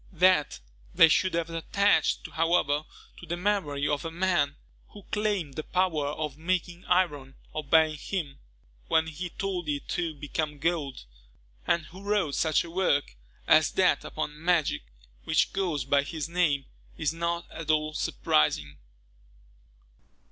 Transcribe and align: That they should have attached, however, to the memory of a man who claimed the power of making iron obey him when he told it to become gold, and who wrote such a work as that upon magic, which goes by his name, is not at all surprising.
That 0.13 0.59
they 0.95 1.07
should 1.07 1.35
have 1.35 1.51
attached, 1.51 2.27
however, 2.31 2.85
to 3.19 3.25
the 3.27 3.37
memory 3.37 3.87
of 3.87 4.03
a 4.03 4.09
man 4.09 4.55
who 4.89 5.03
claimed 5.11 5.53
the 5.53 5.61
power 5.63 6.07
of 6.07 6.39
making 6.39 6.85
iron 6.85 7.35
obey 7.53 7.95
him 7.95 8.39
when 8.87 9.05
he 9.05 9.29
told 9.29 9.69
it 9.69 9.87
to 9.89 10.15
become 10.15 10.57
gold, 10.57 11.05
and 11.67 11.85
who 11.85 12.01
wrote 12.01 12.33
such 12.33 12.63
a 12.63 12.71
work 12.71 13.15
as 13.45 13.69
that 13.73 14.03
upon 14.03 14.43
magic, 14.43 14.81
which 15.25 15.53
goes 15.53 15.85
by 15.85 16.01
his 16.01 16.27
name, 16.27 16.65
is 16.97 17.13
not 17.13 17.45
at 17.51 17.69
all 17.69 17.93
surprising. 17.93 18.79